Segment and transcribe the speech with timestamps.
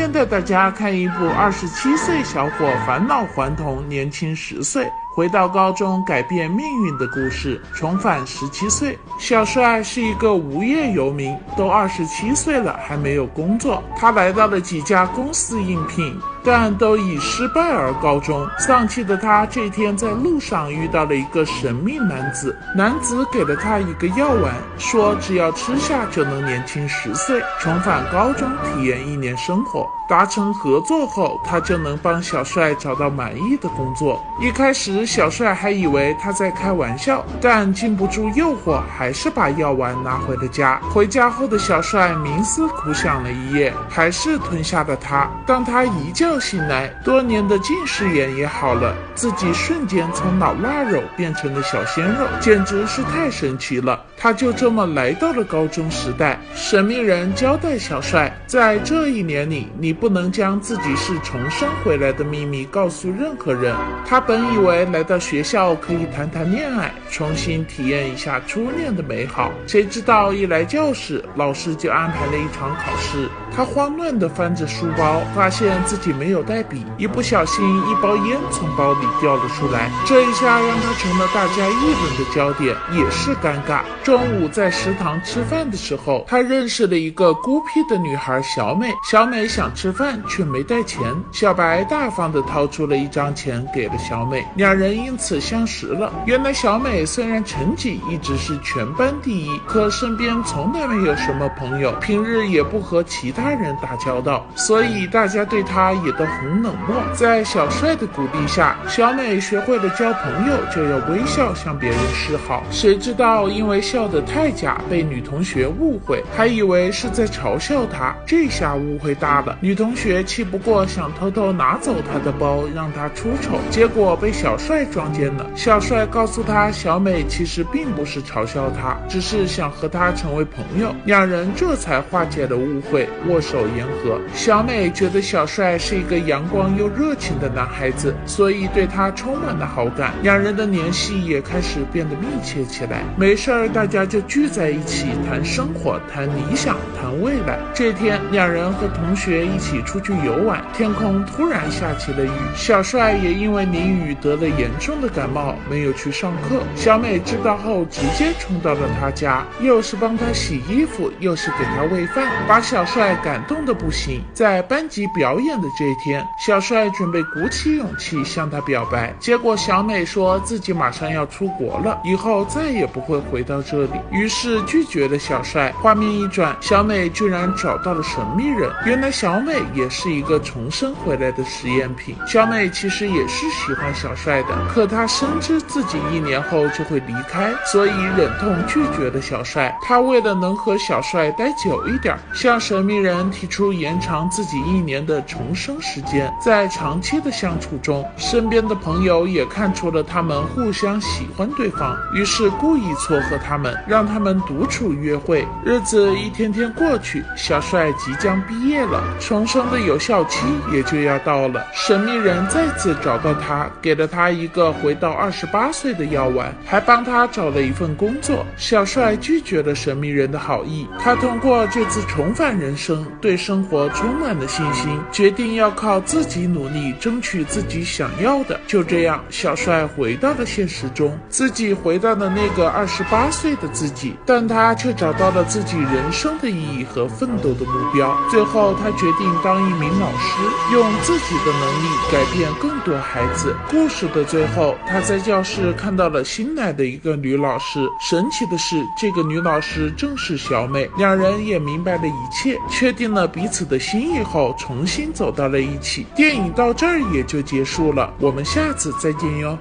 [0.00, 4.90] 天带大家看一部二十七岁小伙返老还童，年轻十岁。
[5.12, 8.96] 回到高中改变命运的故事，重返十七岁。
[9.18, 13.82] 小帅是一个无业游民，都二十七岁了还没有工作。
[13.96, 18.48] 他来到了几家公司应聘，但都以失败而告终。
[18.58, 29.86] 丧气的他这天在路上遇到了一个神秘男子，男子给了他一个药丸，说只要吃下就能年轻十岁，重返高中体验一年生活。
[30.08, 34.20] 达成合作后，他就能帮小帅找到满意的工作。
[34.40, 40.80] 一开始，小帅还以为他在开玩笑，但禁不住诱惑，还是把药丸拿回了家。
[40.90, 45.30] 回家后的小帅冥思苦想了一夜，还是吞下了它。
[45.46, 54.04] 当他一觉醒来，多年的近视眼也好了，自己瞬间从老腊肉变成了小鲜肉，简直是太神奇了。
[54.16, 56.38] 他就这么来到了高中时代。
[56.52, 60.00] 神秘人交代小帅，在这一年里，你。
[60.00, 63.76] 不能将自己是重生回来的秘密告诉任何人。
[64.06, 73.28] 他本以为来到学校可以谈谈恋爱，重新体验一下初恋的美好，谁知道一来教室，老师就安排了一场考试。
[73.54, 79.90] 他慌乱地翻着书包，发现自己没有带笔，一不小心，一包烟从包里掉了出来。
[80.06, 83.80] 这一下让他成了大家议论的焦点，也是尴尬。
[84.04, 88.88] 中午在食堂吃饭的时候，他认识了一个孤僻的女孩小美。
[89.10, 91.00] 小美想吃饭却没带钱，
[91.32, 96.10] 小白大方地掏出了一张钱给了小美，两人人因此相识了。
[96.24, 103.50] 原来小美虽然成绩一直是全班第一，可身边从来没有什么朋友，平日也不和其他。
[103.60, 106.96] 人打交道，所以大家对她也都很冷漠。
[107.12, 112.62] 在小帅的鼓励下，小美学会了交朋友就要微笑向别人示好。
[112.70, 118.14] 谁知道因为笑得太假，被女同学误会，还以为是在嘲笑她。
[118.24, 123.58] 这下误会大了，女同学气不过，想偷偷拿走她的包，让她出丑。
[123.68, 125.46] 结果被小帅撞见了。
[125.54, 130.94] 小帅告诉他，小美其实并不是嘲笑他，只是想和他成为朋友。
[131.04, 133.08] 两人这才化解了误会。
[133.28, 140.12] 握手言和，小美觉得小帅是一个阳光又热情的男孩子，所以对他充满了好感。
[140.22, 143.02] 两人的联系也开始变得密切起来。
[143.16, 147.58] 没事儿，大家就聚在一起谈生活、谈理想、谈未来。
[147.74, 152.30] 这天，两人和同学一起出去游玩，天空突然下起了雨。
[152.54, 156.62] 小帅也因为淋雨得了严重的感冒，没有去上课。
[156.76, 163.16] 小美知道后，直接冲到了他家，又是帮他洗衣服，又是给他喂饭，把小帅。
[163.22, 175.72] 感动的不行，在班级表演的这一天，小帅准备鼓起勇气向她表白，结果小美说自己马上要出国了，以后再也不会回到这里，于是拒绝了小帅。
[175.82, 182.16] 画面一转，小美居然找到了神秘人，原来小美也是一个重生回来的实验品。
[182.26, 189.76] 小美其实也是喜欢小帅的，可他深知自己一年后就会离开，所以忍痛拒绝了小帅。
[189.82, 193.10] 他为了能和小帅待久一点，向神秘人。
[193.10, 205.44] 人提出延长自己一年的重生时间，在长期的相处中，身边的朋友也看出了他们互相喜欢对方，于是故意撮合他们，让他们独处约会。
[205.64, 211.66] 日子一天天过去，小帅即将毕业了，重生的有效期也就要到了。
[211.72, 218.46] 神秘人再次找到他，给了他一个回到二十八岁的药丸，还帮他找了一份工作。
[218.56, 223.06] 小帅拒绝了神秘人的好意，他通过这次重返人生。
[223.20, 228.58] 对生活充满了信心，决定要靠自己努力争取自己想要的。
[228.66, 238.16] 就这样，小帅回到了现实中，自己回到了那个二十八岁的自己，但他却找到了自己人生的意义和奋斗的目标。
[238.30, 243.54] 最后，他决定当一名老师，用自己的能力改变更多孩子。
[243.68, 247.80] 故事的最后，他在教室看到了新来的一个女老师。
[248.00, 250.88] 神奇的是，这个女老师正是小美。
[250.96, 256.06] 两人也明白了一切，确定了彼此的心意后，重新走到了一起。
[256.14, 259.58] 电影到这儿也就结束了，我们下次再见哟。